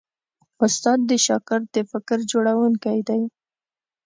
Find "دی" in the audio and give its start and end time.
3.07-3.21